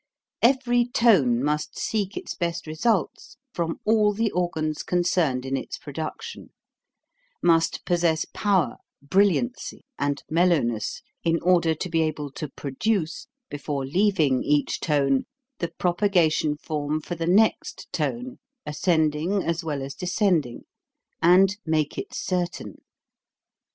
Every 0.41 0.85
tone 0.87 1.43
must 1.43 1.77
seek 1.77 2.17
its 2.17 2.33
best 2.33 2.65
results 2.65 3.37
from 3.53 3.79
all 3.85 4.13
the 4.13 4.31
organs 4.31 4.81
concerned 4.81 5.45
in 5.45 5.55
its 5.55 5.77
production; 5.77 6.49
must 7.43 7.85
possess 7.85 8.25
power, 8.33 8.77
brilliancy, 9.03 9.85
and 9.99 10.23
mellow 10.27 10.61
ness 10.61 11.03
in 11.23 11.39
order 11.43 11.75
to 11.75 11.87
be 11.87 12.01
able 12.01 12.31
to 12.31 12.49
produce, 12.49 13.27
before 13.51 13.85
leaving 13.85 14.41
each 14.41 14.79
tone, 14.79 15.25
the 15.59 15.69
propagation 15.77 16.57
form 16.57 16.99
for 16.99 17.13
the 17.13 17.27
next 17.27 17.87
tone, 17.93 18.39
ascending 18.65 19.43
as 19.43 19.63
well 19.63 19.83
as 19.83 19.93
descend 19.93 20.47
ing, 20.47 20.61
and 21.21 21.57
make 21.63 21.99
it 21.99 22.11
certain. 22.11 22.81